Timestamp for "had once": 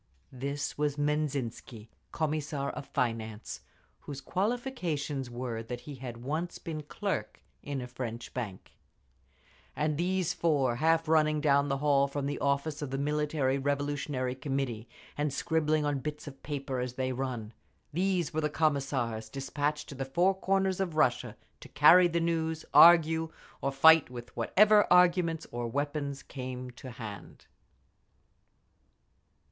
5.93-6.57